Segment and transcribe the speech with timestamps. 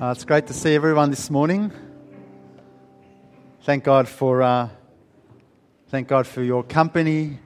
[0.00, 1.70] Uh, it's great to see everyone this morning.
[3.62, 4.68] Thank God for uh,
[5.86, 7.38] thank God for your company,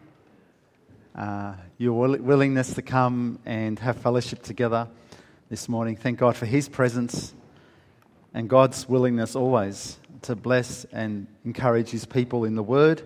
[1.15, 4.89] uh, your will- willingness to come and have fellowship together
[5.51, 5.95] this morning.
[5.95, 7.35] Thank God for His presence
[8.33, 13.03] and God's willingness always to bless and encourage His people in the Word.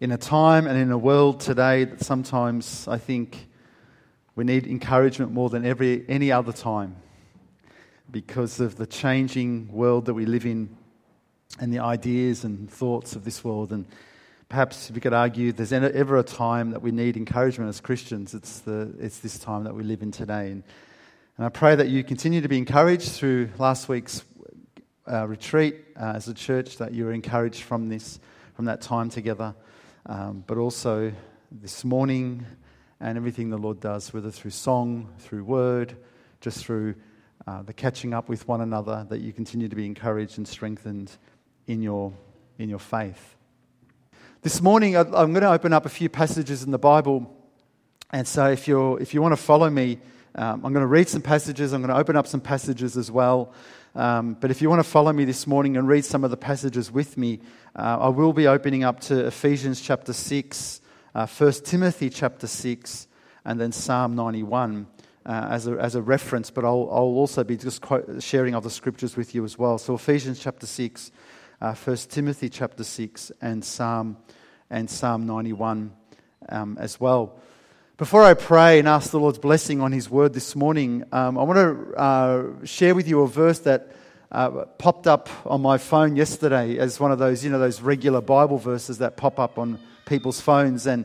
[0.00, 3.48] In a time and in a world today that sometimes I think
[4.34, 6.96] we need encouragement more than every any other time
[8.12, 10.76] because of the changing world that we live in
[11.58, 13.72] and the ideas and thoughts of this world.
[13.72, 13.86] And
[14.48, 18.60] perhaps we could argue there's ever a time that we need encouragement as Christians, it's,
[18.60, 20.50] the, it's this time that we live in today.
[20.50, 20.62] And,
[21.38, 24.22] and I pray that you continue to be encouraged through last week's
[25.10, 28.20] uh, retreat uh, as a church, that you were encouraged from this,
[28.54, 29.54] from that time together,
[30.06, 31.12] um, but also
[31.50, 32.46] this morning
[33.00, 35.96] and everything the Lord does, whether through song, through word,
[36.40, 36.94] just through
[37.46, 41.10] uh, the catching up with one another, that you continue to be encouraged and strengthened
[41.66, 42.12] in your,
[42.58, 43.36] in your faith.
[44.42, 47.32] This morning, I'm going to open up a few passages in the Bible.
[48.10, 49.98] And so, if, you're, if you want to follow me,
[50.34, 51.72] um, I'm going to read some passages.
[51.72, 53.52] I'm going to open up some passages as well.
[53.94, 56.36] Um, but if you want to follow me this morning and read some of the
[56.36, 57.40] passages with me,
[57.76, 60.80] uh, I will be opening up to Ephesians chapter 6,
[61.14, 63.06] uh, 1 Timothy chapter 6,
[63.44, 64.86] and then Psalm 91
[65.24, 68.70] uh, as, a, as a reference, but I'll, I'll also be just quote, sharing other
[68.70, 69.78] scriptures with you as well.
[69.78, 71.10] So Ephesians chapter 6,
[71.60, 74.16] uh, 1 Timothy chapter 6, and Psalm,
[74.70, 75.92] and Psalm 91
[76.48, 77.38] um, as well.
[77.98, 81.42] Before I pray and ask the Lord's blessing on His word this morning, um, I
[81.44, 83.92] want to uh, share with you a verse that
[84.32, 88.20] uh, popped up on my phone yesterday as one of those, you know, those regular
[88.20, 90.86] Bible verses that pop up on people's phones.
[90.86, 91.04] And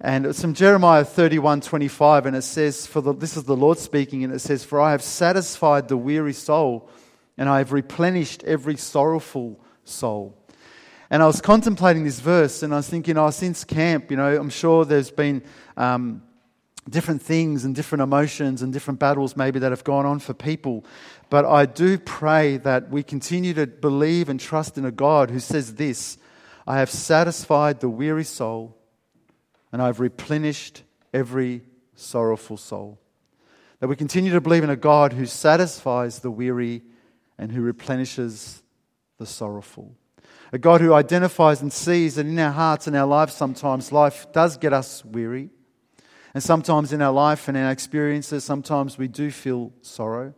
[0.00, 3.78] and it's from Jeremiah 31 25, and it says, for the, This is the Lord
[3.78, 6.88] speaking, and it says, For I have satisfied the weary soul,
[7.38, 10.36] and I have replenished every sorrowful soul.
[11.10, 14.36] And I was contemplating this verse, and I was thinking, oh, since camp, you know,
[14.36, 15.42] I'm sure there's been
[15.76, 16.22] um,
[16.88, 20.84] different things and different emotions and different battles maybe that have gone on for people.
[21.30, 25.38] But I do pray that we continue to believe and trust in a God who
[25.40, 26.18] says this
[26.66, 28.76] I have satisfied the weary soul
[29.74, 31.62] and I've replenished every
[31.96, 33.00] sorrowful soul.
[33.80, 36.82] That we continue to believe in a God who satisfies the weary
[37.38, 38.62] and who replenishes
[39.18, 39.96] the sorrowful.
[40.52, 44.30] A God who identifies and sees that in our hearts and our lives, sometimes life
[44.32, 45.50] does get us weary.
[46.34, 50.34] And sometimes in our life and our experiences, sometimes we do feel sorrow.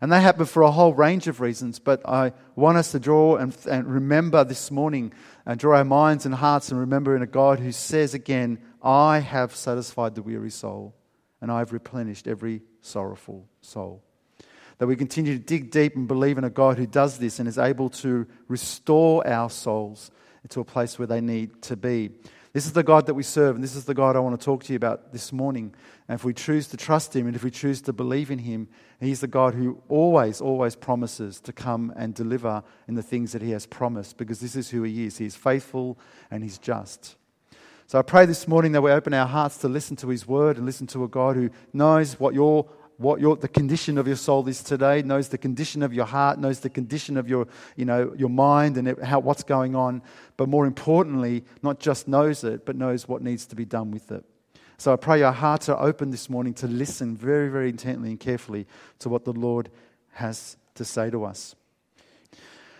[0.00, 3.36] And they happen for a whole range of reasons, but I want us to draw
[3.36, 5.12] and, and remember this morning
[5.44, 9.18] and draw our minds and hearts and remember in a God who says again, I
[9.18, 10.94] have satisfied the weary soul,
[11.40, 14.02] and I have replenished every sorrowful soul.
[14.78, 17.48] That we continue to dig deep and believe in a God who does this and
[17.48, 20.10] is able to restore our souls
[20.48, 22.10] to a place where they need to be.
[22.52, 24.44] This is the God that we serve, and this is the God I want to
[24.44, 25.72] talk to you about this morning.
[26.08, 28.68] And if we choose to trust Him and if we choose to believe in Him,
[28.98, 33.42] He's the God who always, always promises to come and deliver in the things that
[33.42, 35.18] He has promised, because this is who He is.
[35.18, 35.96] He is faithful
[36.28, 37.16] and He's just.
[37.90, 40.58] So I pray this morning that we open our hearts to listen to His word
[40.58, 42.68] and listen to a God who knows what your
[42.98, 46.38] what your, the condition of your soul is today, knows the condition of your heart,
[46.38, 50.02] knows the condition of your, you know, your mind and how, what's going on.
[50.36, 54.12] But more importantly, not just knows it, but knows what needs to be done with
[54.12, 54.24] it.
[54.78, 58.20] So I pray our hearts are open this morning to listen very, very intently and
[58.20, 58.68] carefully
[59.00, 59.68] to what the Lord
[60.12, 61.56] has to say to us.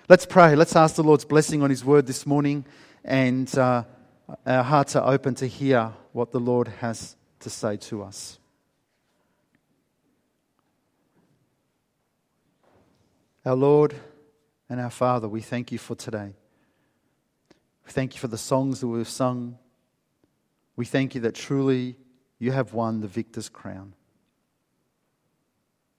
[0.08, 0.54] Let's pray.
[0.54, 2.64] Let's ask the Lord's blessing on His word this morning.
[3.04, 3.82] And uh,
[4.46, 8.38] our hearts are open to hear what the Lord has to say to us.
[13.44, 13.94] Our Lord
[14.68, 16.34] and our Father, we thank you for today.
[17.86, 19.58] We thank you for the songs that we've sung.
[20.76, 21.96] We thank you that truly
[22.38, 23.94] you have won the victor's crown.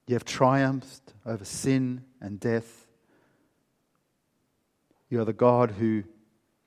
[0.08, 2.88] You have triumphed over sin and death.
[5.10, 6.04] You are the God who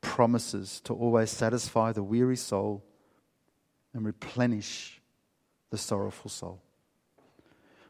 [0.04, 2.84] promises to always satisfy the weary soul
[3.92, 5.00] and replenish
[5.70, 6.60] the sorrowful soul.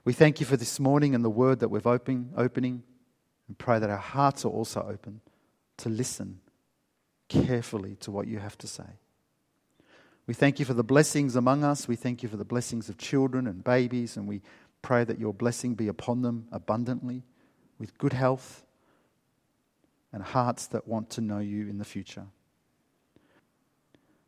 [0.05, 2.83] We thank you for this morning and the word that we've open, opening
[3.49, 5.21] and pray that our hearts are also open
[5.79, 6.41] to listen
[7.29, 8.99] carefully to what you have to say.
[10.27, 11.89] We thank you for the blessings among us.
[11.89, 14.41] We thank you for the blessings of children and babies, and we
[14.81, 17.25] pray that your blessing be upon them abundantly
[17.79, 18.65] with good health
[20.15, 22.25] and hearts that want to know you in the future.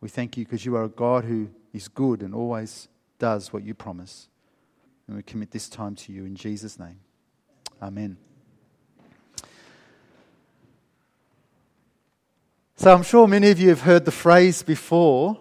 [0.00, 2.88] We thank you because you are a God who is good and always
[3.20, 4.28] does what you promise.
[5.06, 6.98] And we commit this time to you in Jesus' name.
[7.80, 8.16] Amen.
[12.74, 15.38] So I'm sure many of you have heard the phrase before.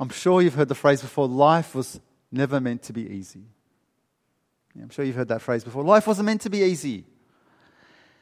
[0.00, 2.00] I'm sure you've heard the phrase before life was
[2.32, 3.44] never meant to be easy.
[4.74, 5.84] Yeah, I'm sure you've heard that phrase before.
[5.84, 7.04] Life wasn't meant to be easy.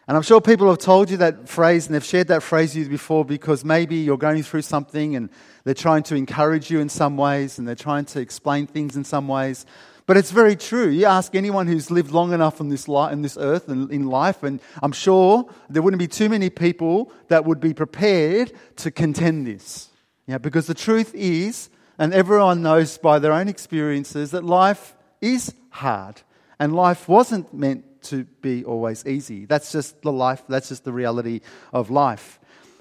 [0.08, 2.84] And I'm sure people have told you that phrase and they've shared that phrase with
[2.84, 5.28] you before because maybe you're going through something and
[5.64, 9.04] they're trying to encourage you in some ways and they're trying to explain things in
[9.04, 9.66] some ways.
[10.06, 10.88] But it's very true.
[10.88, 14.06] You ask anyone who's lived long enough on this, li- in this earth and in
[14.06, 18.90] life, and I'm sure there wouldn't be too many people that would be prepared to
[18.90, 19.90] contend this.
[20.26, 21.68] Yeah, because the truth is,
[21.98, 26.22] and everyone knows by their own experiences, that life is hard.
[26.58, 29.44] And life wasn't meant to be always easy.
[29.44, 31.40] That's just the life, that's just the reality
[31.72, 32.38] of life.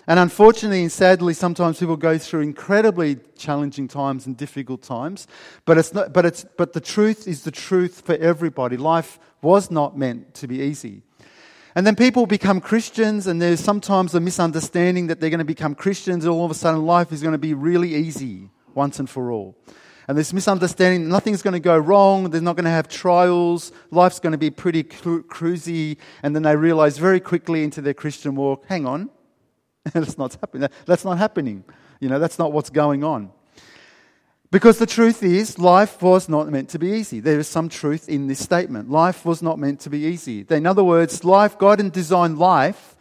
[0.10, 5.28] And unfortunately and sadly, sometimes people go through incredibly challenging times and difficult times.
[5.66, 8.78] But, it's not, but, it's, but the truth is the truth for everybody.
[8.78, 11.02] Life was not meant to be easy.
[11.76, 15.76] And then people become Christians, and there's sometimes a misunderstanding that they're going to become
[15.76, 19.10] Christians, and all of a sudden life is going to be really easy once and
[19.10, 19.56] for all.
[20.08, 24.20] And this misunderstanding, nothing's going to go wrong, they're not going to have trials, life's
[24.20, 28.36] going to be pretty cru- cruisy, and then they realize very quickly into their Christian
[28.36, 29.10] walk, hang on,
[29.94, 30.70] that's not happening.
[30.86, 31.64] That's not happening.
[32.00, 33.32] You know, that's not what's going on.
[34.50, 37.20] Because the truth is, life was not meant to be easy.
[37.20, 38.90] There is some truth in this statement.
[38.90, 40.46] Life was not meant to be easy.
[40.50, 42.96] In other words, life, God didn't design life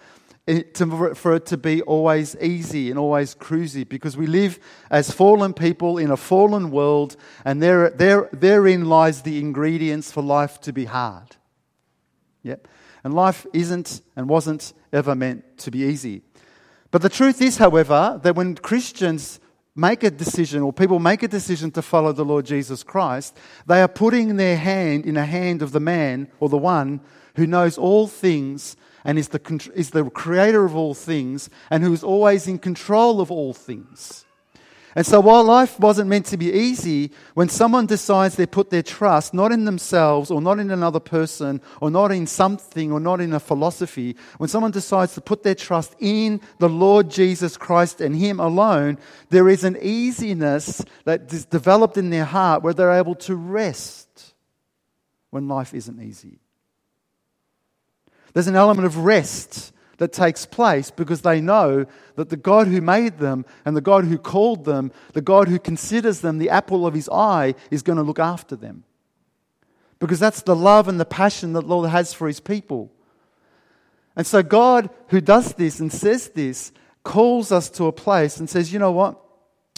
[0.47, 4.61] for it to be always easy and always cruisy because we live
[4.91, 10.23] as fallen people in a fallen world, and there, there, therein lies the ingredients for
[10.23, 11.37] life to be hard.
[12.45, 12.69] Yep.
[13.03, 16.23] And life isn't and wasn't ever meant to be easy.
[16.93, 19.41] But the truth is, however, that when Christians
[19.77, 23.37] make a decision or people make a decision to follow the Lord Jesus Christ,
[23.67, 27.01] they are putting their hand in a hand of the man or the one
[27.37, 31.93] who knows all things and is the, is the creator of all things and who
[31.93, 34.26] is always in control of all things.
[34.97, 38.83] And so, while life wasn't meant to be easy, when someone decides they put their
[38.83, 43.21] trust not in themselves or not in another person or not in something or not
[43.21, 48.01] in a philosophy, when someone decides to put their trust in the Lord Jesus Christ
[48.01, 48.97] and Him alone,
[49.29, 54.33] there is an easiness that is developed in their heart where they're able to rest
[55.29, 56.39] when life isn't easy.
[58.33, 62.81] There's an element of rest that takes place because they know that the God who
[62.81, 66.87] made them and the God who called them, the God who considers them the apple
[66.87, 68.85] of his eye, is going to look after them.
[69.99, 72.93] Because that's the love and the passion that the Lord has for his people.
[74.15, 76.73] And so, God, who does this and says this,
[77.03, 79.23] calls us to a place and says, you know what?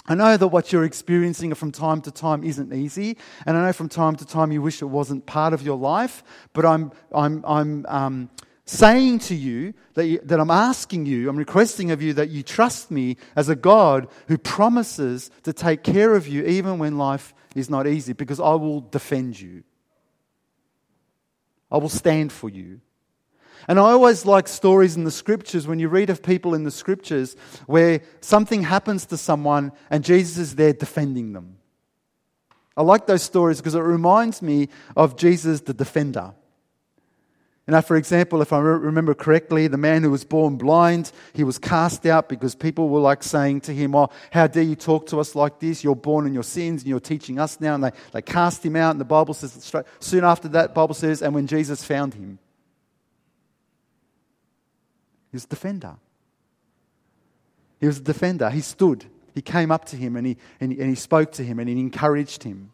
[0.06, 3.73] I know that what you're experiencing from time to time isn't easy, and I know
[3.75, 6.23] from time to time you wish it wasn't part of your life,
[6.55, 8.31] but I'm, I'm, I'm, um,
[8.69, 12.43] saying to you that, you, that I'm asking you, I'm requesting of you that you
[12.43, 17.35] trust me as a God who promises to take care of you even when life
[17.55, 19.65] is not easy, because I will defend you.
[21.70, 22.81] I will stand for you.
[23.67, 26.70] And I always like stories in the scriptures when you read of people in the
[26.70, 27.37] scriptures
[27.67, 31.56] where something happens to someone and Jesus is there defending them.
[32.76, 36.35] I like those stories because it reminds me of Jesus the defender.
[37.69, 41.44] You know, for example, if I remember correctly, the man who was born blind, he
[41.44, 45.06] was cast out because people were like saying to him, Oh, how dare you talk
[45.08, 45.84] to us like this?
[45.84, 47.75] You're born in your sins and you're teaching us now.
[47.75, 48.93] And they, they cast him out.
[48.93, 52.39] And the Bible says, straight, soon after that, Bible says, and when Jesus found him,
[55.31, 55.96] he was a defender.
[57.81, 58.48] He was a defender.
[58.48, 59.05] He stood.
[59.34, 61.69] He came up to him and he, and he, and he spoke to him and
[61.69, 62.72] he encouraged him.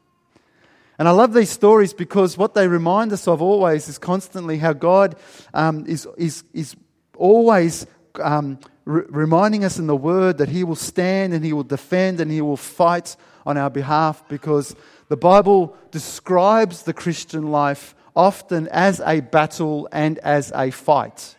[0.99, 4.73] And I love these stories because what they remind us of always is constantly how
[4.73, 5.17] God
[5.53, 6.77] um, is, is, is
[7.17, 7.87] always
[8.21, 12.21] um, re- reminding us in the Word that He will stand and He will defend
[12.21, 14.77] and He will fight on our behalf because
[15.09, 21.37] the Bible describes the Christian life often as a battle and as a fight.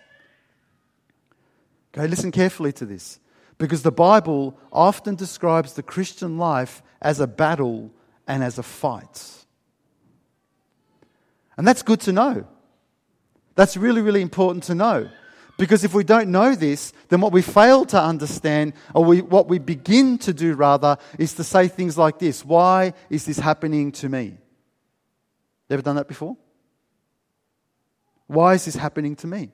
[1.93, 3.19] Okay, listen carefully to this
[3.57, 7.91] because the Bible often describes the Christian life as a battle
[8.27, 9.44] and as a fight.
[11.57, 12.45] And that's good to know.
[13.55, 15.09] That's really, really important to know.
[15.57, 19.47] Because if we don't know this, then what we fail to understand, or we, what
[19.47, 23.93] we begin to do rather, is to say things like this Why is this happening
[23.93, 24.37] to me?
[25.69, 26.35] You ever done that before?
[28.27, 29.51] Why is this happening to me?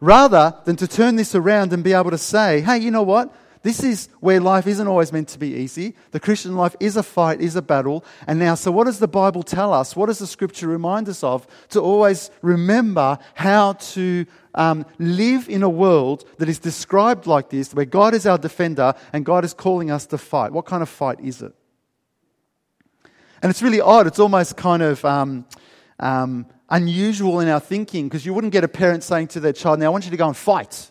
[0.00, 3.34] Rather than to turn this around and be able to say, hey, you know what?
[3.64, 5.94] This is where life isn't always meant to be easy.
[6.10, 8.04] The Christian life is a fight, is a battle.
[8.26, 9.96] And now, so what does the Bible tell us?
[9.96, 11.46] What does the scripture remind us of?
[11.70, 17.72] To always remember how to um, live in a world that is described like this,
[17.72, 20.52] where God is our defender and God is calling us to fight.
[20.52, 21.54] What kind of fight is it?
[23.42, 24.06] And it's really odd.
[24.06, 25.46] It's almost kind of um,
[26.00, 29.80] um, unusual in our thinking because you wouldn't get a parent saying to their child,
[29.80, 30.90] Now I want you to go and fight.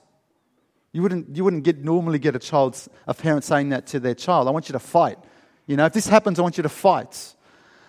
[0.93, 2.73] You wouldn't, you wouldn't get, normally get a,
[3.07, 4.47] a parent saying that to their child.
[4.47, 5.17] I want you to fight.
[5.65, 7.35] You know, if this happens, I want you to fight.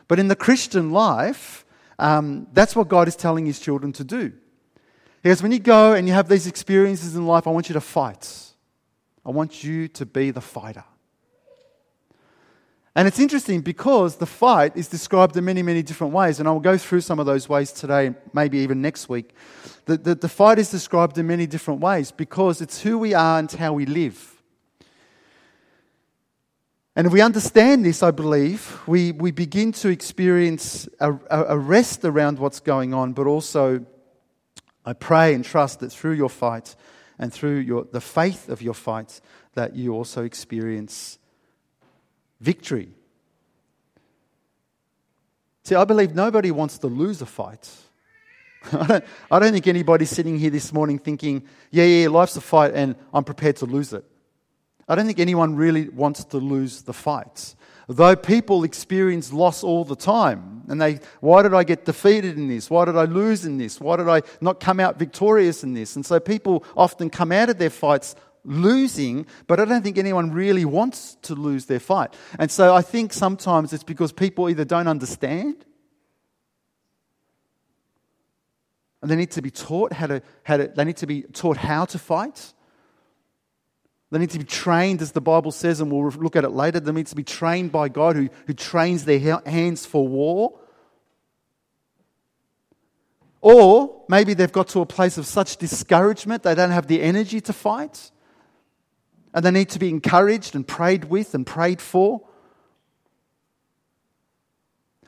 [0.09, 1.65] But in the Christian life,
[1.99, 4.33] um, that's what God is telling his children to do.
[5.23, 7.75] He goes, when you go and you have these experiences in life, I want you
[7.75, 8.53] to fight.
[9.25, 10.85] I want you to be the fighter.
[12.97, 16.61] And it's interesting because the fight is described in many, many different ways, and I'll
[16.61, 19.35] go through some of those ways today, maybe even next week.
[19.87, 23.41] The, the, the, fight is described in many different ways because it's who we are
[23.41, 24.43] and how we live.
[26.97, 32.05] And if we understand this, I believe, we, we begin to experience a, a rest
[32.05, 33.85] around what's going on, but also
[34.87, 36.77] I pray and trust that through your fight
[37.19, 39.21] and through your, the faith of your fight,
[39.55, 41.19] that you also experience
[42.45, 42.91] victory.
[45.65, 47.69] See, I believe nobody wants to lose a fight.
[48.73, 52.43] I don't, I don't think anybody's sitting here this morning thinking, yeah, yeah, life's a
[52.43, 54.05] fight and I'm prepared to lose it.
[54.87, 57.57] I don't think anyone really wants to lose the fights.
[57.89, 62.49] Though people experience loss all the time, and they, why did I get defeated in
[62.49, 62.71] this?
[62.71, 63.81] Why did I lose in this?
[63.81, 65.97] Why did I not come out victorious in this?
[65.97, 70.33] And so people often come out of their fights losing, but I don't think anyone
[70.33, 72.15] really wants to lose their fight.
[72.39, 75.65] And so I think sometimes it's because people either don't understand
[79.05, 81.59] and they need to be taught how to, how to they need to be taught
[81.59, 82.55] how to fight.
[84.11, 86.81] They need to be trained, as the Bible says, and we'll look at it later.
[86.81, 90.59] They need to be trained by God who, who trains their hands for war.
[93.43, 97.43] Or maybe they've got to a place of such discouragement they don't have the energy
[97.43, 98.11] to fight
[99.35, 102.23] and they need to be encouraged and prayed with and prayed for.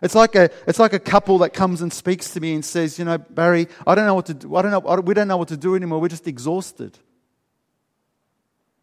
[0.03, 2.99] It's like a, it's like a couple that comes and speaks to me and says,
[2.99, 4.55] You know, Barry, I don't know what to do.
[4.57, 6.01] I don't know, we don't know what to do anymore.
[6.01, 6.99] We're just exhausted.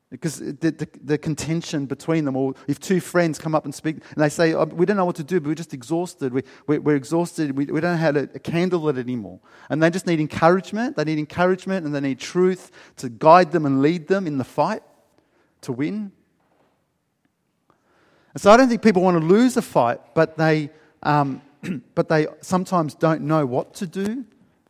[0.10, 3.96] Because the, the, the, contention between them, or if two friends come up and speak
[3.96, 6.32] and they say, oh, We don't know what to do, but we're just exhausted.
[6.34, 7.58] We, we, we're exhausted.
[7.58, 9.40] We, we don't know how to handle it anymore.
[9.70, 10.96] And they just need encouragement.
[10.98, 14.44] They need encouragement and they need truth to guide them and lead them in the
[14.44, 14.84] fight
[15.64, 16.12] to win.
[18.34, 20.70] And so I don't think people want to lose a fight, but they,
[21.04, 21.42] um,
[21.96, 24.26] but they sometimes don't know what to do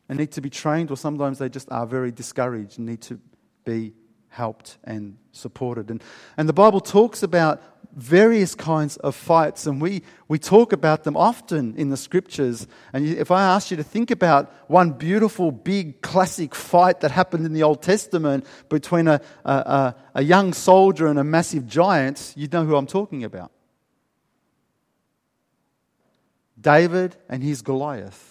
[0.09, 3.19] and need to be trained, or sometimes they just are very discouraged and need to
[3.63, 3.93] be
[4.29, 5.89] helped and supported.
[5.89, 6.03] And,
[6.37, 7.61] and the Bible talks about
[7.95, 12.67] various kinds of fights, and we, we talk about them often in the scriptures.
[12.91, 17.45] And if I asked you to think about one beautiful, big, classic fight that happened
[17.45, 22.51] in the Old Testament between a, a, a young soldier and a massive giant, you'd
[22.51, 23.51] know who I'm talking about
[26.59, 28.29] David and his Goliath.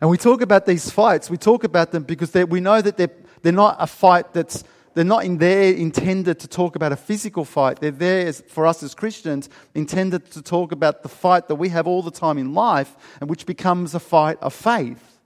[0.00, 3.10] And we talk about these fights, we talk about them because we know that they're,
[3.42, 7.44] they're not a fight that's they're not in there intended to talk about a physical
[7.44, 7.80] fight.
[7.80, 11.68] They're there as, for us as Christians, intended to talk about the fight that we
[11.68, 15.18] have all the time in life, and which becomes a fight of faith.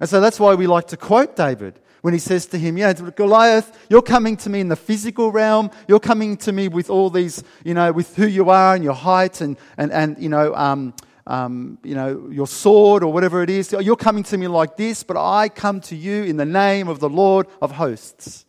[0.00, 2.92] And so that's why we like to quote David when he says to him, Yeah,
[2.92, 5.70] Goliath, you're coming to me in the physical realm.
[5.86, 8.94] You're coming to me with all these, you know, with who you are and your
[8.94, 10.94] height and, and, and you know, um,
[11.26, 13.72] um, you know, your sword or whatever it is.
[13.72, 17.00] You're coming to me like this, but I come to you in the name of
[17.00, 18.46] the Lord of hosts.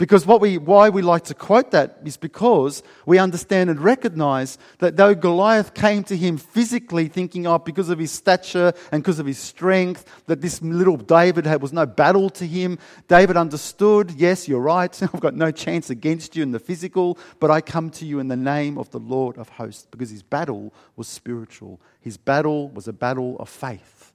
[0.00, 4.56] Because what we, why we like to quote that is because we understand and recognize
[4.78, 9.18] that though Goliath came to him physically thinking, oh, because of his stature and because
[9.18, 12.78] of his strength, that this little David had, was no battle to him.
[13.08, 15.02] David understood, yes, you're right.
[15.02, 18.28] I've got no chance against you in the physical, but I come to you in
[18.28, 21.78] the name of the Lord of hosts because his battle was spiritual.
[22.00, 24.14] His battle was a battle of faith.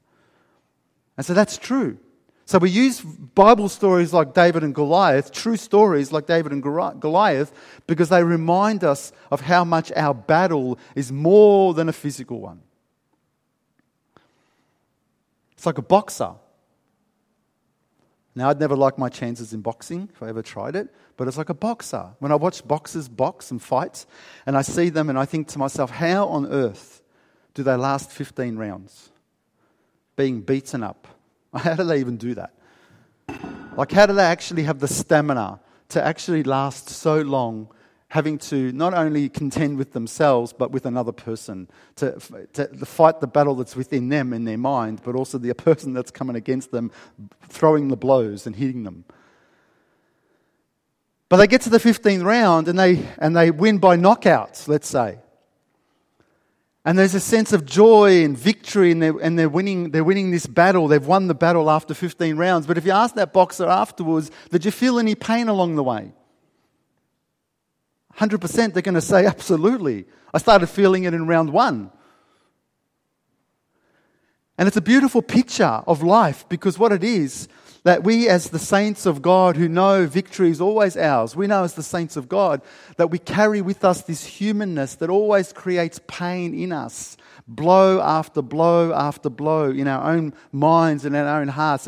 [1.15, 1.99] And so that's true.
[2.47, 7.51] So we use Bible stories like David and Goliath, true stories like David and Goliath,
[7.87, 12.61] because they remind us of how much our battle is more than a physical one.
[15.53, 16.33] It's like a boxer.
[18.35, 21.37] Now, I'd never like my chances in boxing if I ever tried it, but it's
[21.37, 22.11] like a boxer.
[22.19, 24.05] When I watch boxers box and fight,
[24.45, 27.01] and I see them and I think to myself, how on earth
[27.55, 29.09] do they last 15 rounds?
[30.15, 31.07] Being beaten up,
[31.63, 32.53] how do they even do that?
[33.77, 35.59] Like, how do they actually have the stamina
[35.89, 37.69] to actually last so long
[38.09, 42.17] having to not only contend with themselves but with another person to,
[42.53, 46.11] to, fight the battle that's within them in their mind but also the person that's
[46.11, 46.91] coming against them
[47.49, 49.03] throwing the blows and hitting them
[51.27, 54.87] but they get to the 15th round and they, and they win by knockouts let's
[54.87, 55.17] say
[56.85, 60.29] and there's a sense of joy and victory, and, they're, and they're, winning, they're winning
[60.29, 60.87] this battle.
[60.87, 62.67] They've won the battle after 15 rounds.
[62.67, 66.13] But if you ask that boxer afterwards, did you feel any pain along the way?
[68.17, 70.05] 100% they're going to say, absolutely.
[70.31, 71.89] I started feeling it in round one.
[74.57, 77.47] And it's a beautiful picture of life because what it is,
[77.85, 81.63] that we, as the saints of God who know victory is always ours, we know
[81.63, 82.61] as the saints of God
[82.97, 87.15] that we carry with us this humanness that always creates pain in us.
[87.47, 91.87] Blow after blow after blow in our own minds and in our own hearts.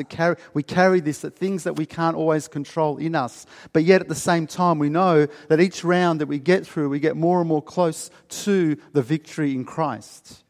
[0.53, 3.47] We carry this, that things that we can't always control in us.
[3.73, 6.89] But yet at the same time, we know that each round that we get through,
[6.89, 10.43] we get more and more close to the victory in Christ.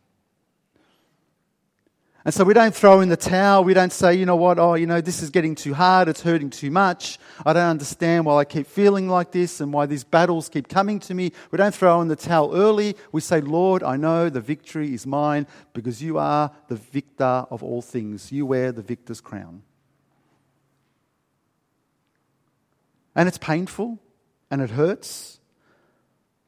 [2.28, 3.64] And so we don't throw in the towel.
[3.64, 6.10] We don't say, you know what, oh, you know, this is getting too hard.
[6.10, 7.20] It's hurting too much.
[7.46, 11.00] I don't understand why I keep feeling like this and why these battles keep coming
[11.00, 11.32] to me.
[11.52, 12.98] We don't throw in the towel early.
[13.14, 17.64] We say, Lord, I know the victory is mine because you are the victor of
[17.64, 18.30] all things.
[18.30, 19.64] You wear the victor's crown.
[23.16, 24.00] And it's painful
[24.52, 25.40] and it hurts,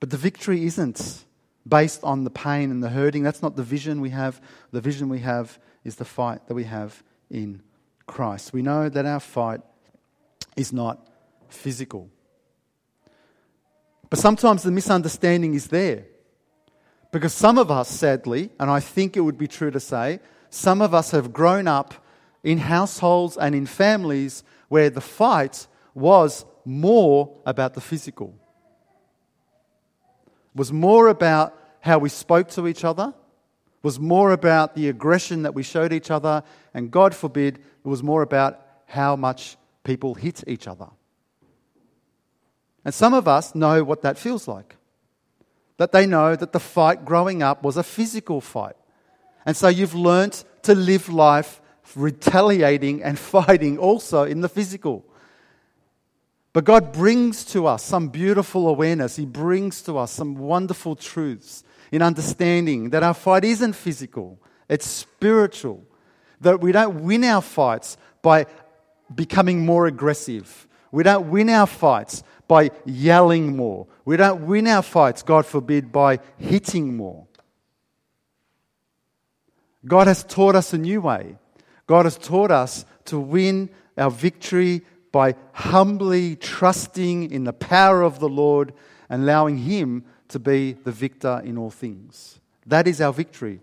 [0.02, 1.24] but the victory isn't
[1.66, 3.24] based on the pain and the hurting.
[3.24, 4.42] That's not the vision we have.
[4.72, 7.62] The vision we have is the fight that we have in
[8.06, 8.54] Christ.
[8.54, 9.62] We know that our fight
[10.56, 11.08] is not
[11.48, 12.10] physical.
[14.10, 16.06] But sometimes the misunderstanding is there.
[17.12, 20.20] Because some of us, sadly, and I think it would be true to say,
[20.50, 21.94] some of us have grown up
[22.44, 28.36] in households and in families where the fight was more about the physical,
[30.54, 33.14] was more about how we spoke to each other,
[33.82, 36.44] was more about the aggression that we showed each other,
[36.74, 40.88] and God forbid, it was more about how much people hit each other.
[42.84, 44.76] And some of us know what that feels like.
[45.78, 48.76] That they know that the fight growing up was a physical fight.
[49.46, 51.62] And so you've learnt to live life
[51.96, 55.06] retaliating and fighting also in the physical.
[56.52, 59.16] But God brings to us some beautiful awareness.
[59.16, 64.86] He brings to us some wonderful truths in understanding that our fight isn't physical, it's
[64.86, 65.84] spiritual.
[66.42, 68.46] That we don't win our fights by
[69.14, 70.68] becoming more aggressive.
[70.92, 73.88] We don't win our fights by yelling more.
[74.06, 77.28] We don't win our fights, God forbid, by hitting more.
[79.86, 81.38] God has taught us a new way.
[81.88, 88.20] God has taught us to win our victory by humbly trusting in the power of
[88.20, 88.74] the Lord
[89.10, 92.40] and allowing Him to be the victor in all things.
[92.66, 93.60] That is our victory.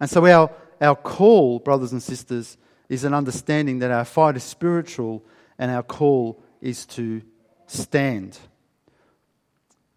[0.00, 0.50] And so, our,
[0.80, 2.56] our call, brothers and sisters,
[2.88, 5.24] is an understanding that our fight is spiritual
[5.58, 7.22] and our call is to
[7.66, 8.38] stand.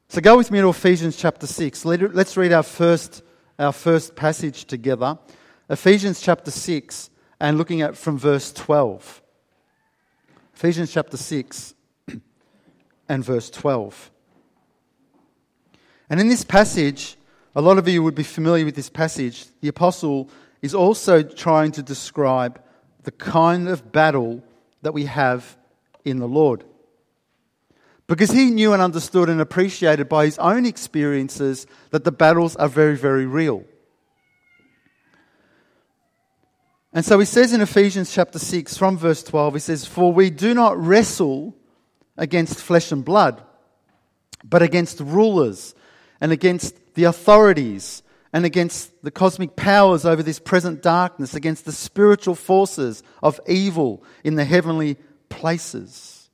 [0.09, 1.85] So, go with me to Ephesians chapter 6.
[1.85, 3.23] Let's read our first,
[3.57, 5.17] our first passage together.
[5.69, 9.21] Ephesians chapter 6, and looking at from verse 12.
[10.55, 11.74] Ephesians chapter 6
[13.07, 14.11] and verse 12.
[16.09, 17.17] And in this passage,
[17.55, 19.45] a lot of you would be familiar with this passage.
[19.61, 20.29] The apostle
[20.61, 22.61] is also trying to describe
[23.03, 24.43] the kind of battle
[24.81, 25.57] that we have
[26.03, 26.63] in the Lord.
[28.07, 32.67] Because he knew and understood and appreciated by his own experiences that the battles are
[32.67, 33.63] very, very real.
[36.93, 40.29] And so he says in Ephesians chapter 6, from verse 12, he says, For we
[40.29, 41.55] do not wrestle
[42.17, 43.43] against flesh and blood,
[44.43, 45.75] but against rulers
[46.21, 51.71] and against the authorities and against the cosmic powers over this present darkness, against the
[51.71, 54.97] spiritual forces of evil in the heavenly
[55.29, 56.29] places.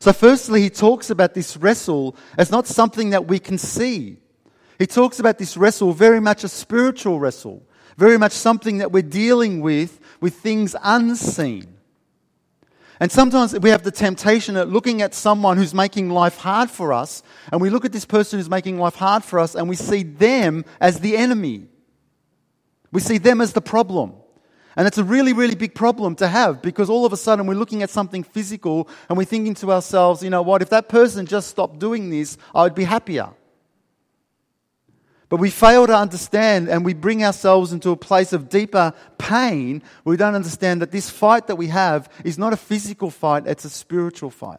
[0.00, 4.16] So, firstly, he talks about this wrestle as not something that we can see.
[4.78, 7.62] He talks about this wrestle very much a spiritual wrestle,
[7.98, 11.76] very much something that we're dealing with with things unseen.
[13.00, 16.92] And sometimes we have the temptation of looking at someone who's making life hard for
[16.92, 19.76] us, and we look at this person who's making life hard for us, and we
[19.76, 21.66] see them as the enemy.
[22.92, 24.12] We see them as the problem.
[24.76, 27.54] And it's a really, really big problem to have because all of a sudden we're
[27.54, 31.26] looking at something physical and we're thinking to ourselves, you know what, if that person
[31.26, 33.30] just stopped doing this, I would be happier.
[35.30, 39.80] But we fail to understand and we bring ourselves into a place of deeper pain,
[40.04, 43.64] we don't understand that this fight that we have is not a physical fight, it's
[43.64, 44.58] a spiritual fight.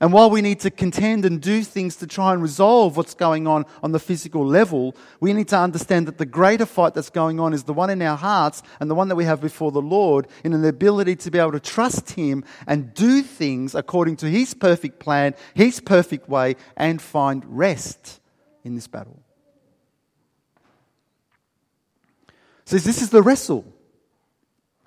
[0.00, 3.46] And while we need to contend and do things to try and resolve what's going
[3.46, 7.38] on on the physical level, we need to understand that the greater fight that's going
[7.38, 9.80] on is the one in our hearts and the one that we have before the
[9.80, 14.26] Lord in an ability to be able to trust Him and do things according to
[14.28, 18.18] His perfect plan, His perfect way, and find rest
[18.64, 19.22] in this battle.
[22.64, 23.64] So, this is the wrestle.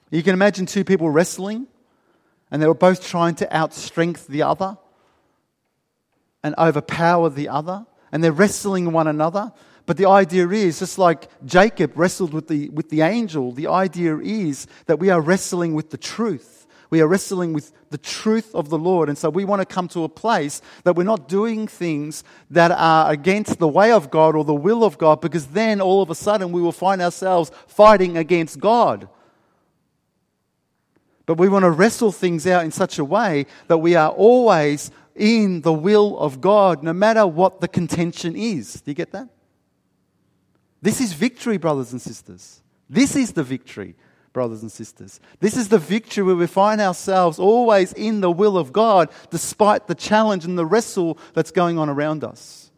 [0.09, 1.67] You can imagine two people wrestling,
[2.49, 4.77] and they were both trying to outstrength the other
[6.43, 9.51] and overpower the other, and they're wrestling one another.
[9.85, 14.17] But the idea is, just like Jacob wrestled with the, with the angel, the idea
[14.17, 16.56] is that we are wrestling with the truth.
[16.89, 19.09] We are wrestling with the truth of the Lord.
[19.09, 22.71] And so we want to come to a place that we're not doing things that
[22.71, 26.09] are against the way of God or the will of God, because then all of
[26.09, 29.09] a sudden we will find ourselves fighting against God.
[31.25, 34.91] But we want to wrestle things out in such a way that we are always
[35.13, 38.81] in the will of God, no matter what the contention is.
[38.81, 39.27] Do you get that?
[40.81, 42.61] This is victory, brothers and sisters.
[42.89, 43.95] This is the victory,
[44.37, 45.19] brothers and sisters.
[45.39, 49.87] This is the victory where we find ourselves always in the will of God, despite
[49.87, 52.71] the challenge and the wrestle that's going on around us.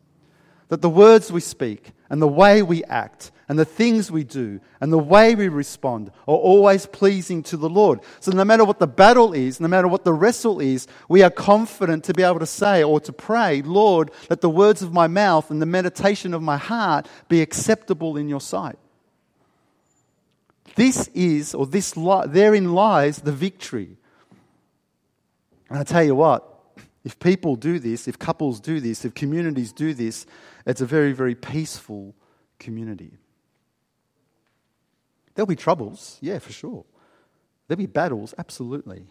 [0.69, 4.61] That the words we speak and the way we act and the things we do
[4.79, 7.99] and the way we respond are always pleasing to the Lord.
[8.21, 11.29] So, no matter what the battle is, no matter what the wrestle is, we are
[11.29, 15.07] confident to be able to say or to pray, Lord, let the words of my
[15.07, 18.79] mouth and the meditation of my heart be acceptable in your sight.
[20.75, 23.97] This is, or this therein lies the victory.
[25.69, 26.45] And I tell you what,
[27.03, 30.25] if people do this, if couples do this, if communities do this,
[30.65, 32.15] it's a very, very peaceful
[32.59, 33.13] community.
[35.33, 36.85] There'll be troubles, yeah, for sure.
[37.67, 39.05] There'll be battles, absolutely.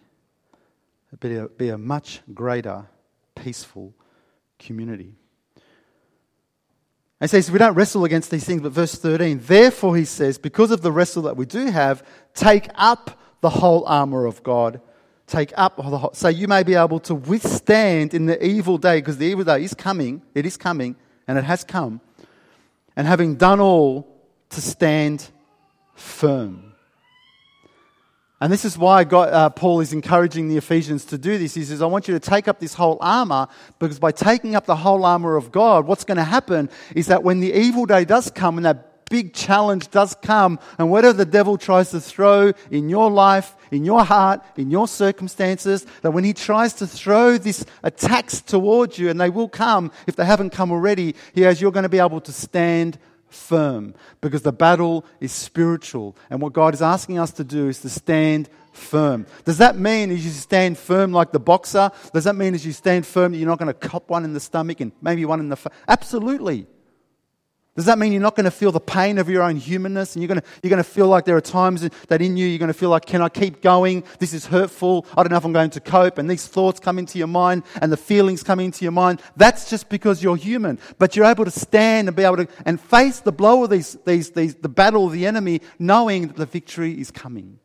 [1.13, 2.87] It'll be a much greater,
[3.35, 3.95] peaceful
[4.59, 5.15] community.
[7.21, 10.39] And he says, We don't wrestle against these things, but verse 13, therefore, he says,
[10.39, 12.05] because of the wrestle that we do have,
[12.35, 14.81] take up the whole armor of God.
[15.27, 18.99] Take up the whole, so you may be able to withstand in the evil day,
[18.99, 22.01] because the evil day is coming, it is coming, and it has come.
[22.97, 24.09] And having done all,
[24.51, 25.29] to stand
[25.95, 26.73] firm.
[28.41, 31.55] And this is why God, uh, Paul is encouraging the Ephesians to do this.
[31.55, 33.49] He says, I want you to take up this whole armor
[33.81, 37.25] because by taking up the whole armor of God, what's going to happen is that
[37.25, 41.25] when the evil day does come and that big challenge does come, and whatever the
[41.25, 46.25] devil tries to throw in your life, in your heart, in your circumstances, that when
[46.25, 50.51] he tries to throw these attacks towards you, and they will come if they haven't
[50.51, 52.99] come already, he has, you're going to be able to stand
[53.29, 56.17] firm because the battle is spiritual.
[56.31, 59.27] And what God is asking us to do is to stand firm.
[59.45, 61.91] Does that mean as you stand firm like the boxer?
[62.13, 64.33] Does that mean as you stand firm that you're not going to cop one in
[64.33, 65.73] the stomach and maybe one in the face?
[65.87, 66.67] Absolutely.
[67.79, 70.21] Does that mean you're not going to feel the pain of your own humanness and
[70.21, 72.59] you're going, to, you're going to feel like there are times that in you you're
[72.59, 74.03] going to feel like, can I keep going?
[74.19, 75.07] This is hurtful.
[75.17, 76.19] I don't know if I'm going to cope.
[76.19, 79.23] And these thoughts come into your mind and the feelings come into your mind.
[79.37, 80.81] That's just because you're human.
[80.99, 83.97] But you're able to stand and be able to and face the blow of these,
[84.05, 87.61] these, these, the battle of the enemy, knowing that the victory is coming.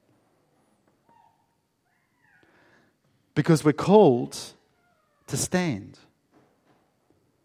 [3.34, 4.38] Because we're called
[5.26, 5.98] to stand.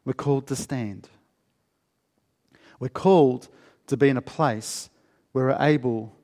[0.04, 1.09] We're called to stand.
[2.78, 3.48] We're called
[3.88, 4.90] to be in a place
[5.32, 6.14] where we're able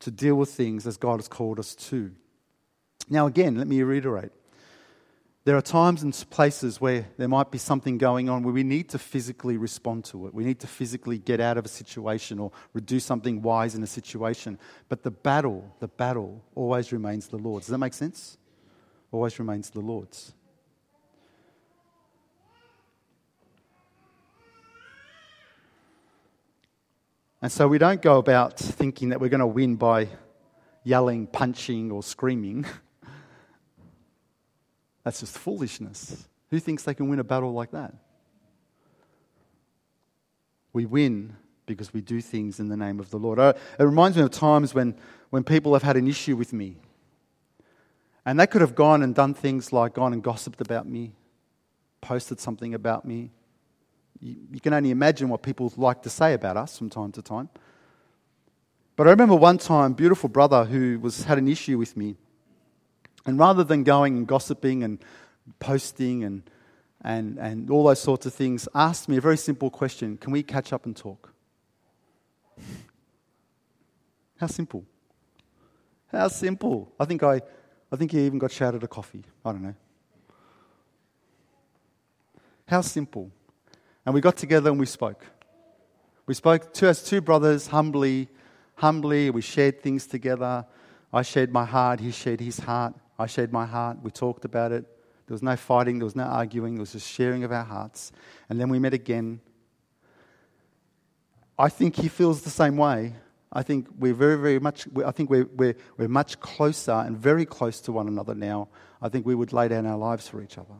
[0.00, 2.12] to deal with things as God has called us to.
[3.08, 4.32] Now, again, let me reiterate.
[5.44, 8.90] There are times and places where there might be something going on where we need
[8.90, 10.34] to physically respond to it.
[10.34, 12.52] We need to physically get out of a situation or
[12.84, 14.58] do something wise in a situation.
[14.88, 17.66] But the battle, the battle always remains the Lord's.
[17.66, 18.38] Does that make sense?
[19.10, 20.32] Always remains the Lord's.
[27.42, 30.08] And so we don't go about thinking that we're going to win by
[30.84, 32.64] yelling, punching, or screaming.
[35.04, 36.28] That's just foolishness.
[36.50, 37.94] Who thinks they can win a battle like that?
[40.72, 41.34] We win
[41.66, 43.40] because we do things in the name of the Lord.
[43.40, 44.94] Uh, it reminds me of times when,
[45.30, 46.76] when people have had an issue with me.
[48.24, 51.14] And they could have gone and done things like gone and gossiped about me,
[52.00, 53.32] posted something about me,
[54.22, 57.22] you, you can only imagine what people like to say about us from time to
[57.22, 57.48] time.
[58.96, 62.16] But I remember one time, beautiful brother who was had an issue with me,
[63.26, 64.98] and rather than going and gossiping and
[65.58, 66.42] posting and
[67.04, 70.42] and, and all those sorts of things, asked me a very simple question Can we
[70.42, 71.32] catch up and talk?
[74.38, 74.84] How simple.
[76.10, 76.92] How simple.
[77.00, 77.40] I think I,
[77.90, 79.24] I think he even got shouted a coffee.
[79.44, 79.74] I don't know.
[82.66, 83.30] How simple.
[84.04, 85.24] And we got together and we spoke.
[86.26, 88.28] We spoke to as two brothers humbly,
[88.76, 89.30] humbly.
[89.30, 90.64] We shared things together.
[91.12, 92.00] I shared my heart.
[92.00, 92.94] He shared his heart.
[93.18, 93.98] I shared my heart.
[94.02, 94.84] We talked about it.
[95.26, 95.98] There was no fighting.
[95.98, 96.74] There was no arguing.
[96.74, 98.12] There was just sharing of our hearts.
[98.48, 99.40] And then we met again.
[101.58, 103.14] I think he feels the same way.
[103.52, 107.44] I think we're very, very much, I think we're, we're, we're much closer and very
[107.44, 108.68] close to one another now.
[109.00, 110.74] I think we would lay down our lives for each other.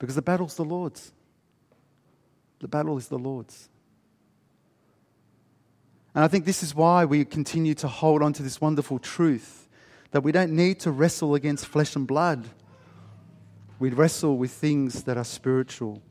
[0.00, 1.12] Because the battle's the Lord's.
[2.58, 3.68] The battle is the Lord's.
[6.14, 9.68] And I think this is why we continue to hold on to this wonderful truth
[10.10, 12.48] that we don't need to wrestle against flesh and blood.
[13.78, 16.02] We wrestle with things that are spiritual.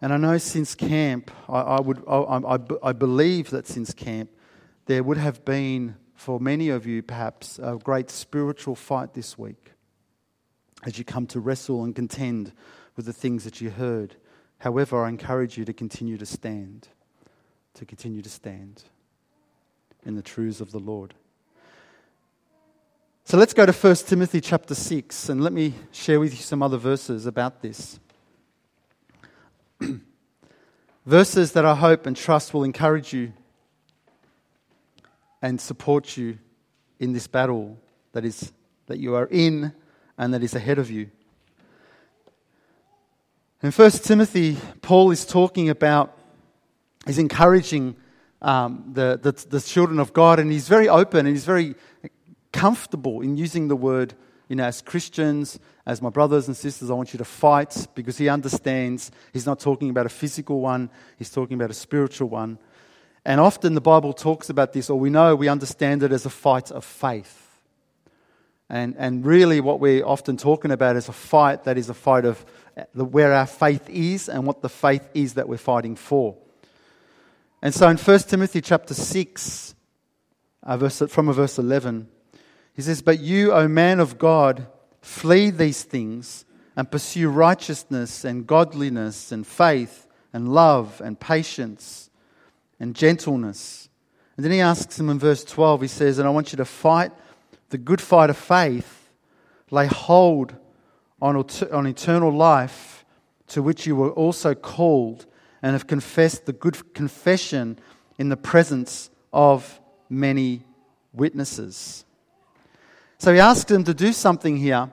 [0.00, 4.30] And I know since camp, I, I would, I, I, I believe that since camp,
[4.86, 9.72] there would have been, for many of you perhaps, a great spiritual fight this week
[10.88, 12.50] as you come to wrestle and contend
[12.96, 14.16] with the things that you heard.
[14.60, 16.88] However, I encourage you to continue to stand,
[17.74, 18.84] to continue to stand
[20.06, 21.12] in the truths of the Lord.
[23.26, 26.62] So let's go to 1 Timothy chapter 6 and let me share with you some
[26.62, 28.00] other verses about this.
[31.04, 33.34] verses that I hope and trust will encourage you
[35.42, 36.38] and support you
[36.98, 37.76] in this battle
[38.12, 38.54] that is
[38.86, 39.74] that you are in
[40.18, 41.10] and that is ahead of you.
[43.62, 46.16] In 1 Timothy, Paul is talking about,
[47.06, 47.96] he's encouraging
[48.42, 51.74] um, the, the, the children of God, and he's very open and he's very
[52.52, 54.14] comfortable in using the word,
[54.48, 58.18] you know, as Christians, as my brothers and sisters, I want you to fight because
[58.18, 62.58] he understands he's not talking about a physical one, he's talking about a spiritual one.
[63.24, 66.30] And often the Bible talks about this, or we know we understand it as a
[66.30, 67.47] fight of faith.
[68.70, 72.24] And, and really, what we're often talking about is a fight that is a fight
[72.26, 72.44] of
[72.92, 76.36] where our faith is and what the faith is that we're fighting for.
[77.62, 79.74] And so in 1 Timothy chapter 6,
[80.62, 82.08] uh, verse, from verse 11,
[82.74, 84.66] he says, But you, O man of God,
[85.00, 86.44] flee these things
[86.76, 92.10] and pursue righteousness and godliness and faith and love and patience
[92.78, 93.88] and gentleness.
[94.36, 96.64] And then he asks him in verse 12, he says, And I want you to
[96.64, 97.10] fight
[97.70, 99.10] the good fight of faith,
[99.70, 100.54] lay hold
[101.20, 103.04] on, on eternal life
[103.48, 105.26] to which you were also called
[105.62, 107.78] and have confessed the good confession
[108.18, 110.62] in the presence of many
[111.12, 112.04] witnesses.
[113.18, 114.92] So he asked them to do something here,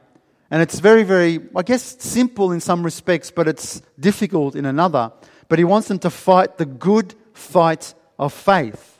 [0.49, 5.11] and it's very, very, I guess, simple in some respects, but it's difficult in another.
[5.47, 8.94] But he wants them to fight the good fight of faith.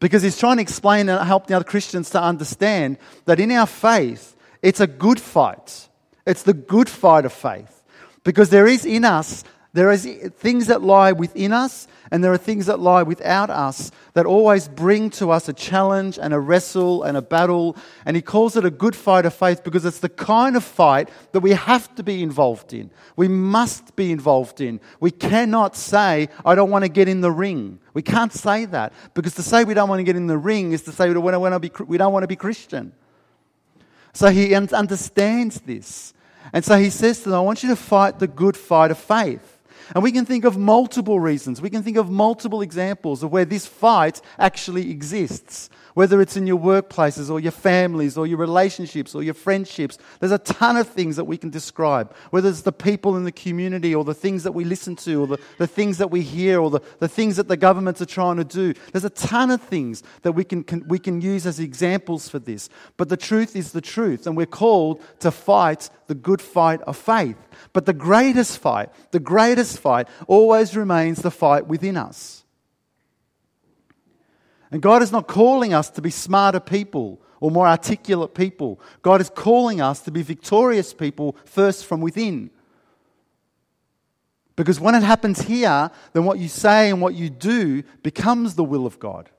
[0.00, 3.66] Because he's trying to explain and help the other Christians to understand that in our
[3.66, 5.88] faith, it's a good fight.
[6.26, 7.82] It's the good fight of faith.
[8.22, 10.06] Because there is in us, there is
[10.36, 14.68] things that lie within us, and there are things that lie without us that always
[14.68, 17.76] bring to us a challenge and a wrestle and a battle.
[18.06, 21.08] And he calls it a good fight of faith because it's the kind of fight
[21.32, 22.88] that we have to be involved in.
[23.16, 24.78] We must be involved in.
[25.00, 27.80] We cannot say, I don't want to get in the ring.
[27.94, 30.70] We can't say that because to say we don't want to get in the ring
[30.70, 32.92] is to say we don't want to be, we don't want to be Christian.
[34.12, 36.14] So he understands this.
[36.52, 38.98] And so he says to them, I want you to fight the good fight of
[38.98, 39.53] faith.
[39.94, 41.60] And we can think of multiple reasons.
[41.60, 46.46] We can think of multiple examples of where this fight actually exists whether it's in
[46.46, 49.96] your workplaces or your families or your relationships or your friendships.
[50.20, 53.32] There's a ton of things that we can describe, whether it's the people in the
[53.32, 56.60] community or the things that we listen to or the, the things that we hear
[56.60, 58.74] or the, the things that the governments are trying to do.
[58.92, 62.38] There's a ton of things that we can, can, we can use as examples for
[62.38, 62.68] this.
[62.96, 66.96] But the truth is the truth, and we're called to fight the good fight of
[66.96, 67.36] faith.
[67.74, 72.44] But the greatest fight, the greatest fight, always remains the fight within us.
[74.70, 78.80] And God is not calling us to be smarter people or more articulate people.
[79.02, 82.50] God is calling us to be victorious people first from within.
[84.56, 88.64] Because when it happens here, then what you say and what you do becomes the
[88.64, 89.30] will of God.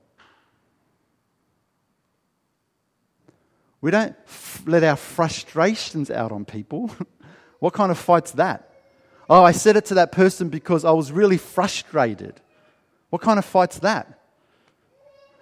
[3.80, 6.90] We don't f- let our frustrations out on people.
[7.58, 8.70] what kind of fight's that?
[9.28, 12.40] Oh, I said it to that person because I was really frustrated.
[13.10, 14.20] What kind of fight's that?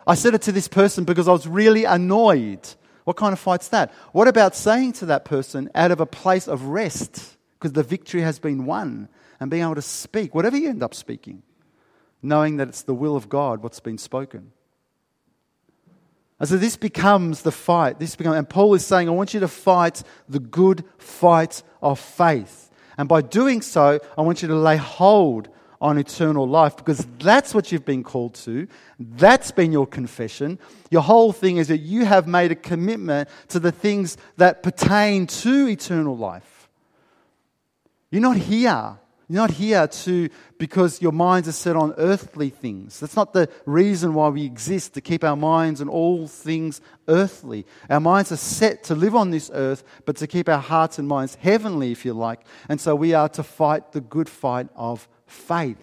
[0.06, 2.66] I said it to this person because I was really annoyed.
[3.04, 3.92] What kind of fight's that?
[4.12, 8.22] What about saying to that person out of a place of rest because the victory
[8.22, 9.08] has been won
[9.40, 11.42] and being able to speak, whatever you end up speaking?
[12.24, 14.50] knowing that it's the will of God what's been spoken.
[16.44, 17.98] And so this becomes the fight.
[17.98, 21.98] This becomes, and Paul is saying, I want you to fight the good fight of
[21.98, 22.70] faith.
[22.98, 25.48] And by doing so, I want you to lay hold
[25.80, 28.68] on eternal life because that's what you've been called to.
[29.00, 30.58] That's been your confession.
[30.90, 35.26] Your whole thing is that you have made a commitment to the things that pertain
[35.26, 36.68] to eternal life.
[38.10, 43.00] You're not here you're not here to because your minds are set on earthly things.
[43.00, 47.64] That's not the reason why we exist, to keep our minds on all things earthly.
[47.88, 51.08] Our minds are set to live on this earth, but to keep our hearts and
[51.08, 52.40] minds heavenly, if you like.
[52.68, 55.78] And so we are to fight the good fight of faith.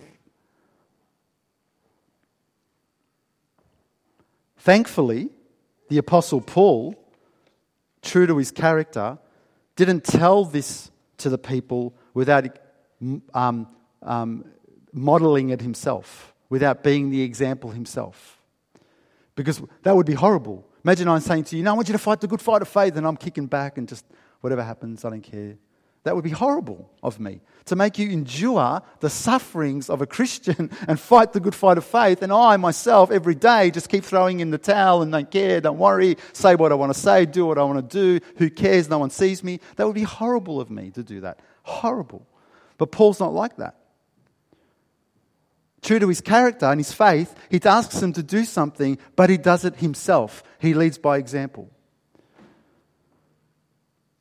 [4.58, 5.30] Thankfully,
[5.90, 6.96] the Apostle Paul,
[8.04, 9.18] true to his character,
[9.76, 12.46] didn't tell this to the people without
[13.34, 13.68] um,
[14.04, 14.46] um,
[14.94, 18.40] modeling it himself, without being the example himself.
[19.36, 20.68] Because that would be horrible.
[20.84, 22.68] Imagine I'm saying to you, No, I want you to fight the good fight of
[22.68, 24.06] faith, and I'm kicking back and just
[24.42, 25.58] whatever happens, I don't care.
[26.04, 30.72] That would be horrible of me to make you endure the sufferings of a Christian
[30.88, 32.24] and fight the good fight of faith.
[32.24, 35.78] And I myself, every day, just keep throwing in the towel and don't care, don't
[35.78, 38.26] worry, say what I want to say, do what I want to do.
[38.38, 38.90] Who cares?
[38.90, 39.60] No one sees me.
[39.76, 41.40] That would be horrible of me to do that.
[41.62, 42.26] Horrible.
[42.82, 43.76] But Paul's not like that.
[45.84, 49.38] True to his character and his faith, he asks him to do something, but he
[49.38, 50.42] does it himself.
[50.58, 51.70] He leads by example.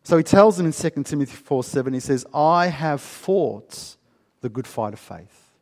[0.03, 3.97] So he tells him in 2 Timothy 4 7, he says, I have fought
[4.43, 5.55] the good fight of faith.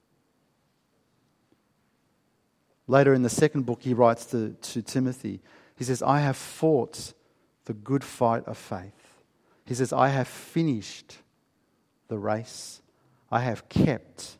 [2.88, 5.40] Later in the second book, he writes to, to Timothy,
[5.76, 7.14] he says, I have fought
[7.66, 9.22] the good fight of faith.
[9.66, 11.18] He says, I have finished
[12.08, 12.82] the race.
[13.30, 14.38] I have kept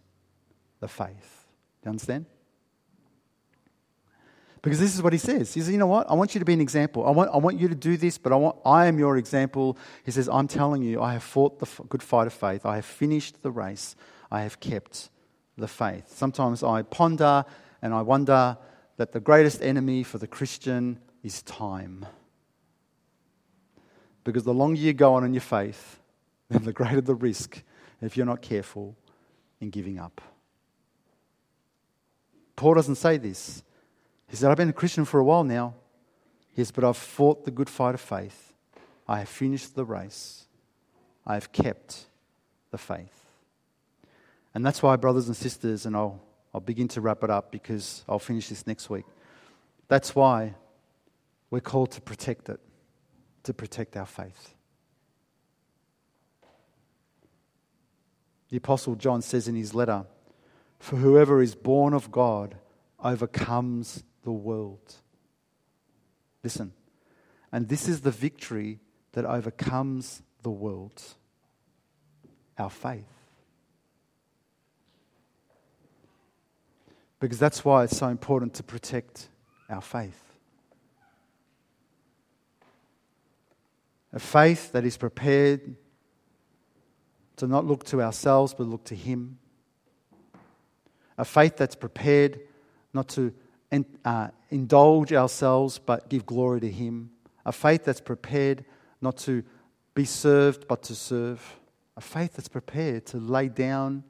[0.80, 1.46] the faith.
[1.82, 2.26] Do you understand?
[4.62, 5.54] Because this is what he says.
[5.54, 6.10] He says, You know what?
[6.10, 7.06] I want you to be an example.
[7.06, 9.78] I want, I want you to do this, but I, want, I am your example.
[10.04, 12.66] He says, I'm telling you, I have fought the good fight of faith.
[12.66, 13.94] I have finished the race.
[14.30, 15.10] I have kept
[15.56, 16.08] the faith.
[16.08, 17.44] Sometimes I ponder
[17.82, 18.56] and I wonder
[18.96, 22.04] that the greatest enemy for the Christian is time.
[24.24, 26.00] Because the longer you go on in your faith,
[26.50, 27.62] then the greater the risk
[28.00, 28.96] if you're not careful
[29.60, 30.20] in giving up.
[32.56, 33.62] Paul doesn't say this.
[34.28, 35.74] He said, I've been a Christian for a while now.
[36.54, 38.52] Yes, but I've fought the good fight of faith.
[39.06, 40.46] I have finished the race.
[41.26, 42.06] I have kept
[42.70, 43.26] the faith.
[44.54, 46.20] And that's why, brothers and sisters, and I'll,
[46.52, 49.04] I'll begin to wrap it up because I'll finish this next week.
[49.86, 50.54] That's why
[51.50, 52.60] we're called to protect it,
[53.44, 54.54] to protect our faith.
[58.50, 60.06] The Apostle John says in his letter,
[60.78, 62.56] For whoever is born of God
[63.02, 64.96] overcomes the world.
[66.42, 66.72] Listen,
[67.52, 68.80] and this is the victory
[69.12, 71.02] that overcomes the world
[72.58, 73.04] our faith.
[77.20, 79.28] Because that's why it's so important to protect
[79.68, 80.22] our faith.
[84.12, 85.76] A faith that is prepared
[87.38, 89.38] to not look to ourselves, but look to Him.
[91.16, 92.40] A faith that's prepared
[92.92, 93.32] not to
[94.04, 97.10] uh, indulge ourselves, but give glory to Him.
[97.44, 98.64] A faith that's prepared
[99.00, 99.42] not to
[99.94, 101.56] be served, but to serve.
[101.96, 104.04] A faith that's prepared to lay down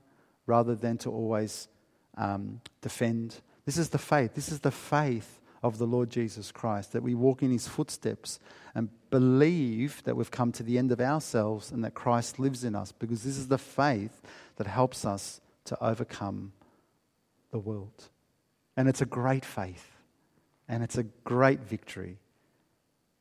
[0.46, 1.68] rather than to always
[2.16, 3.36] um, defend.
[3.64, 4.34] This is the faith.
[4.34, 8.38] This is the faith of the Lord Jesus Christ, that we walk in his footsteps
[8.74, 12.74] and believe that we've come to the end of ourselves and that Christ lives in
[12.74, 14.20] us, because this is the faith
[14.56, 16.52] that helps us to overcome
[17.50, 18.08] the world.
[18.76, 19.96] And it's a great faith,
[20.68, 22.18] and it's a great victory,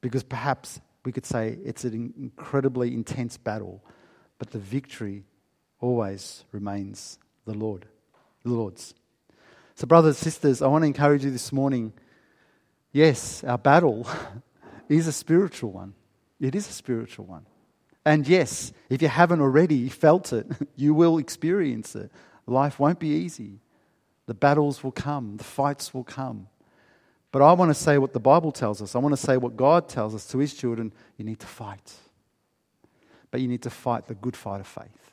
[0.02, 3.84] because perhaps we could say it's an incredibly intense battle,
[4.40, 5.24] but the victory
[5.80, 7.86] always remains the Lord,
[8.44, 8.94] the Lord's.
[9.76, 11.94] So, brothers and sisters, I want to encourage you this morning
[12.92, 14.08] yes, our battle
[14.96, 15.94] is a spiritual one.
[16.40, 17.46] It is a spiritual one.
[18.06, 22.12] And yes, if you haven't already felt it, you will experience it.
[22.46, 23.60] Life won't be easy.
[24.28, 26.48] The battles will come, the fights will come.
[27.32, 28.96] But I want to say what the Bible tells us.
[28.96, 30.94] I want to say what God tells us to His children.
[31.18, 31.94] You need to fight.
[33.30, 35.12] But you need to fight the good fight of faith.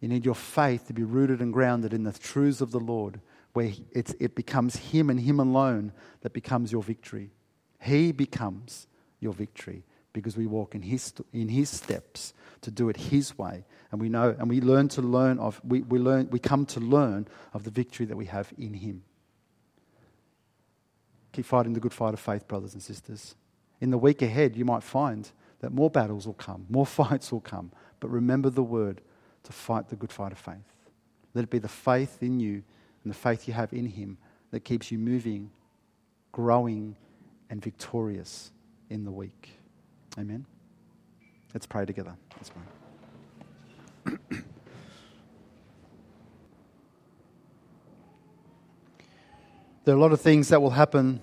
[0.00, 3.20] You need your faith to be rooted and grounded in the truths of the Lord
[3.52, 7.30] where it becomes Him and Him alone that becomes your victory.
[7.80, 8.86] He becomes
[9.20, 13.64] your victory because we walk in his, in his steps to do it his way.
[13.92, 16.80] And we know and we learn to learn of we, we learn we come to
[16.80, 19.02] learn of the victory that we have in him.
[21.32, 23.34] Keep fighting the good fight of faith, brothers and sisters.
[23.80, 27.40] In the week ahead, you might find that more battles will come, more fights will
[27.40, 27.70] come.
[28.00, 29.00] But remember the word
[29.44, 30.56] to fight the good fight of faith.
[31.34, 32.62] Let it be the faith in you
[33.04, 34.18] and the faith you have in Him
[34.50, 35.50] that keeps you moving,
[36.32, 36.96] growing,
[37.50, 38.52] and victorious
[38.90, 39.50] in the week.
[40.18, 40.46] Amen.
[41.54, 42.14] Let's pray together.
[42.36, 44.16] Let's pray.
[49.84, 51.20] there are a lot of things that will happen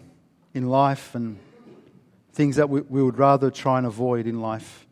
[0.54, 1.38] in life and
[2.34, 4.88] things that we, we would rather try and avoid in life.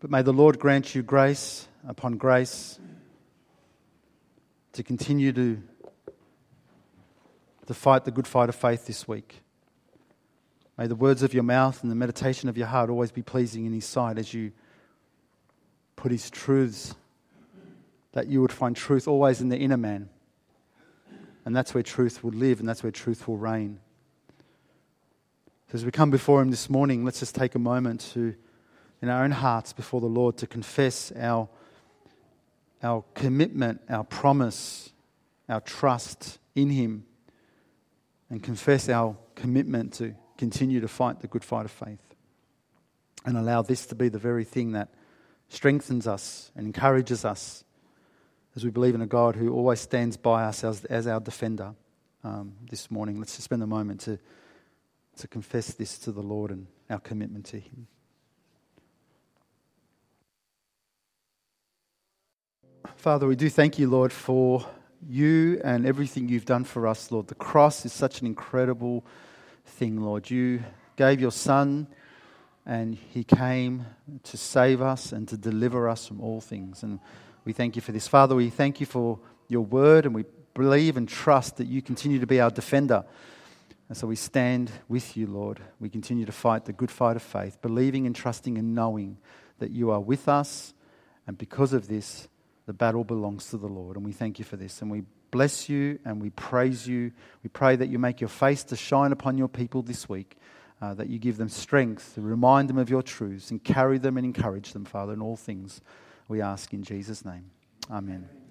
[0.00, 2.78] But may the Lord grant you grace upon grace
[4.74, 5.62] to continue to,
[7.66, 9.40] to fight the good fight of faith this week.
[10.78, 13.64] May the words of your mouth and the meditation of your heart always be pleasing
[13.64, 14.52] in His sight as you
[15.96, 16.94] put His truths,
[18.12, 20.10] that you would find truth always in the inner man.
[21.46, 23.78] And that's where truth will live and that's where truth will reign.
[25.68, 28.34] So as we come before Him this morning, let's just take a moment to,
[29.00, 31.48] in our own hearts before the Lord, to confess our,
[32.82, 34.90] our commitment, our promise,
[35.48, 37.06] our trust in Him,
[38.28, 42.02] and confess our commitment to continue to fight the good fight of faith.
[43.24, 44.88] And allow this to be the very thing that
[45.48, 47.64] strengthens us and encourages us
[48.54, 51.74] as we believe in a God who always stands by us as, as our defender.
[52.24, 54.18] Um, this morning, let's just spend a moment to
[55.16, 57.86] to confess this to the Lord and our commitment to Him.
[62.96, 64.64] Father, we do thank you, Lord, for
[65.06, 67.28] you and everything you've done for us, Lord.
[67.28, 69.04] The cross is such an incredible
[69.66, 70.30] thing, Lord.
[70.30, 70.62] You
[70.96, 71.88] gave your Son,
[72.64, 73.86] and He came
[74.24, 76.82] to save us and to deliver us from all things.
[76.82, 77.00] And
[77.44, 78.08] we thank you for this.
[78.08, 82.18] Father, we thank you for your word, and we believe and trust that you continue
[82.18, 83.04] to be our defender
[83.88, 85.60] and so we stand with you, Lord.
[85.78, 89.18] We continue to fight the good fight of faith, believing and trusting and knowing
[89.58, 90.74] that you are with us.
[91.26, 92.28] And because of this,
[92.66, 93.96] the battle belongs to the Lord.
[93.96, 94.82] And we thank you for this.
[94.82, 95.04] And we
[95.36, 97.12] bless you and we praise you.
[97.42, 100.38] We pray that you make your face to shine upon your people this week,
[100.80, 104.24] uh, that you give them strength remind them of your truths and carry them and
[104.24, 105.82] encourage them, Father, in all things.
[106.26, 107.50] We ask in Jesus' name.
[107.90, 108.45] Amen.